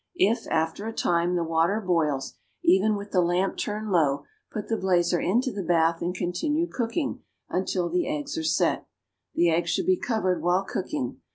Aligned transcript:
If, 0.17 0.47
after 0.49 0.87
a 0.87 0.93
time, 0.93 1.35
the 1.35 1.43
water 1.43 1.79
boils, 1.79 2.33
even 2.63 2.95
with 2.95 3.11
the 3.11 3.21
lamp 3.21 3.55
turned 3.57 3.91
low, 3.91 4.25
put 4.51 4.67
the 4.67 4.75
blazer 4.75 5.19
into 5.19 5.51
the 5.51 5.61
bath 5.61 6.01
and 6.01 6.11
continue 6.15 6.65
cooking, 6.65 7.21
until 7.51 7.87
the 7.87 8.07
eggs 8.07 8.35
are 8.35 8.41
set. 8.43 8.87
The 9.35 9.51
eggs 9.51 9.69
should 9.69 9.85
be 9.85 9.97
covered 9.97 10.41
while 10.41 10.63
cooking. 10.67 11.21